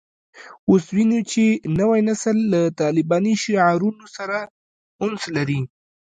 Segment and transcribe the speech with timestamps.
[0.69, 1.43] اوس وینو چې
[1.79, 4.37] نوی نسل له طالباني شعارونو سره
[5.03, 5.59] انس لري